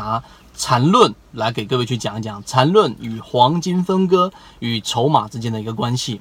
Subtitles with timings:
[0.00, 0.22] 拿
[0.56, 6.20] 缠论来给各位去讲一讲缠论与黄金分割与筹码之间的一个关系。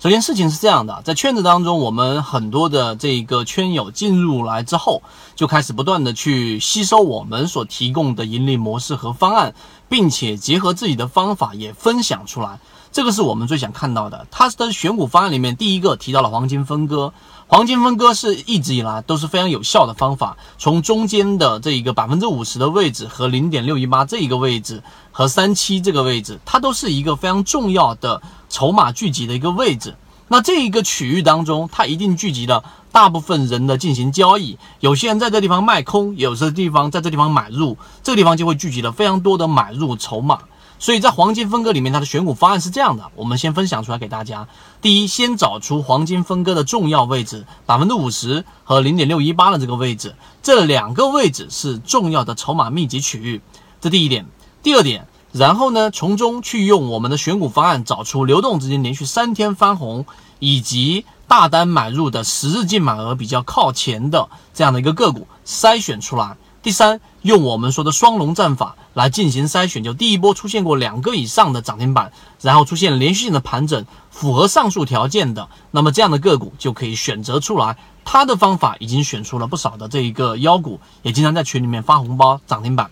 [0.00, 5.02] 首先，事情是这样的，在圈子当中，我们很多的这个圈友进入来之后，
[5.34, 9.54] 就开始不断的去吸收我们所提供的盈利模式和方案，
[9.88, 12.60] 并且结合自己的方法也分享出来。
[12.90, 14.26] 这个是我们最想看到的。
[14.30, 17.12] 它的选股方案里面，第一个提到了黄金分割，
[17.46, 20.36] 黄金分割是一直以来都是非常有效的方法。
[20.58, 24.82] 从中间的这一个百分之五十的位置和零点六一八这一个位置
[25.12, 28.22] 和三七这个位置，它都是一个非常重要的。
[28.50, 29.94] 筹码聚集的一个位置，
[30.28, 34.58] 那这一个区域当中，它一定聚集了大部分人的进行交易。
[34.80, 40.38] 有些人在这地方卖空，有些地方在这地方买入，这个地方就会聚集了非常多的买入筹码。
[40.78, 44.46] 所以在黄金分割里面，它的选股方案是这样的，我们先分享出来给大家。
[44.80, 53.40] 第一，先找出黄金分割的重要位置，百分之五十和零点六一八的这个位置，这两个位置是重要的筹码密集区域。
[53.80, 54.26] 这第一点。
[54.62, 55.06] 第二点。
[55.30, 60.06] 然后呢，从中去用我们的选股方案找出流动资金连续三天翻红，
[60.38, 66.38] 以及大单买入的十日净买额比较靠前的这样的一个个股筛选出来。
[66.62, 77.76] 第三，用我们说的双龙战法来进行筛选，就第一波出现过两个以上的涨停板，然后出现连续性的盘整，符合上述条件的，那么这样的个股就可以选择出来。
[78.04, 82.90] 他的方法已经选出了不少的这一个妖股，也经常在群里面发红包涨停板。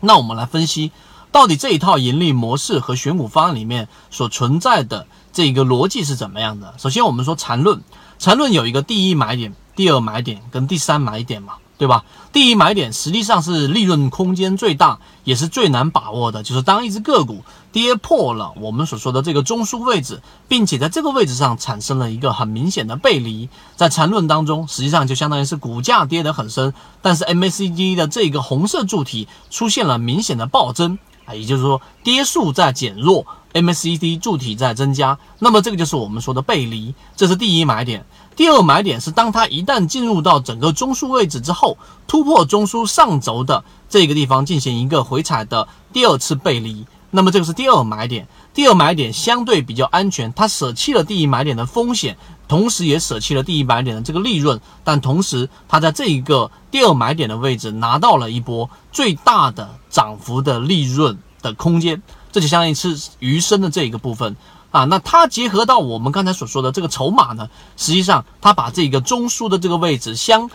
[0.00, 0.90] 那我们来分析。
[1.30, 6.74] 到底这一套盈利模式和选股方案里面所存在的这个逻辑是怎么样的？
[6.78, 7.82] 首先，我们说缠论，
[8.18, 12.04] 缠论有一个第一买点、第二买点跟第三买点嘛，对吧？
[12.32, 30.98] 第一买点实际上是利润空间最大，也是最难把握的，就是当一只个股跌破了我们所说的这个中枢位置，并且在这个位置上产生了一个很明显的背离，在缠论当中，实际上就相当于是股价跌得很深，但是 MACD 的这个红色柱体出现了明显的暴增。
[31.24, 38.04] 啊，也就是说，跌速在减弱，MACD 柱体在增加，那么这个就是我们说的背离，这是第一买点。
[38.36, 48.28] 第二买点是，当它一旦进入到整个中枢位置之后，突破中枢上轴的这个地方进行一个回踩的第二次背离，那么这个是第二买点。
[48.54, 52.16] 第二买点相对比较安全，它舍弃了第一买点的风险，
[52.48, 62.02] 同时也舍弃了第一买点的这个利润，但同时它在这一个第二买点的位置拿到了一波最大的涨幅的利润的空间，
[62.32, 64.36] 这就相当于是余生的这一个部分
[64.70, 64.84] 啊。
[64.84, 70.50] 那它结合到我们刚才所说的这个筹码呢，实际上它把这个中枢的这个位置相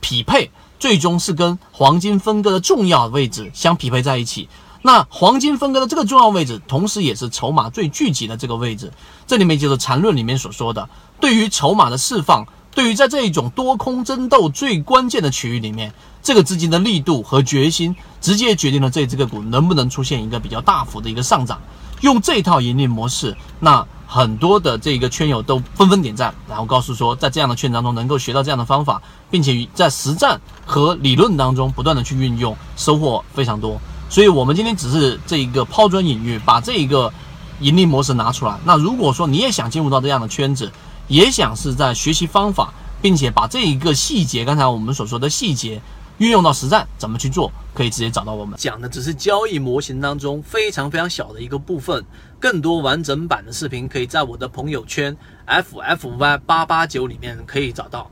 [0.00, 4.48] 匹配，最终是跟黄金分割的重要位置相匹配在一起。
[4.80, 8.92] 那黄金分割的这个重要位置，同时也是筹码最聚集的这个位置。
[9.26, 10.88] 这里面就是缠论里面所说的，
[11.20, 15.92] 对于筹码的释放，对于在这一种多空争斗最关键的区域里面，
[16.22, 21.60] 这个资金的力度和决心，直接决定了这只个股能不能出现一个比较大幅的一个上涨。
[22.02, 33.80] 用这套盈利模式，那很多的这个圈友都纷纷点赞，然后告诉说，在这样的圈当中能够学到这样的方法，并且在实战和理论当中不断的去运用，收获非常多。
[34.08, 37.12] 所以，我们今天只是这一个抛砖引玉，把这一个
[37.58, 38.56] 盈利模式拿出来。
[38.64, 40.70] 那如果说你也想进入到这样的圈子，
[41.08, 45.80] 也想是在学习方法，并且把这一个细节，刚才我们所说的细节
[46.18, 48.58] 运用到实战，怎么去做，可以直接找到我们。
[48.58, 52.04] 讲的只是交易模型当中非常非常小的一个部分，
[52.38, 58.10] 更多完整版的视频可以在我的朋友圈 ffy 八八九里面可以找到。